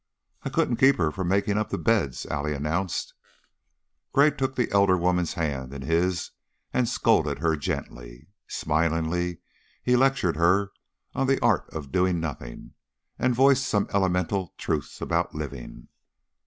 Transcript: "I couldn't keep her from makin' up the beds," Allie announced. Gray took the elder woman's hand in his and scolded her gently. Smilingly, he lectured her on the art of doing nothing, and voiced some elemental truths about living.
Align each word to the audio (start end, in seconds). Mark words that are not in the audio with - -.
"I 0.41 0.49
couldn't 0.49 0.77
keep 0.77 0.95
her 0.95 1.11
from 1.11 1.27
makin' 1.27 1.59
up 1.59 1.69
the 1.69 1.77
beds," 1.77 2.25
Allie 2.25 2.55
announced. 2.55 3.13
Gray 4.13 4.31
took 4.31 4.55
the 4.55 4.71
elder 4.71 4.97
woman's 4.97 5.33
hand 5.35 5.75
in 5.75 5.83
his 5.83 6.31
and 6.73 6.89
scolded 6.89 7.37
her 7.37 7.55
gently. 7.55 8.27
Smilingly, 8.47 9.41
he 9.83 9.95
lectured 9.95 10.37
her 10.37 10.71
on 11.13 11.27
the 11.27 11.39
art 11.43 11.69
of 11.71 11.91
doing 11.91 12.19
nothing, 12.19 12.73
and 13.19 13.35
voiced 13.35 13.67
some 13.69 13.87
elemental 13.93 14.55
truths 14.57 15.01
about 15.01 15.35
living. 15.35 15.87